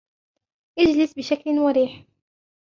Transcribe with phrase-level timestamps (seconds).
[0.79, 2.03] اجلس بشكل مريح.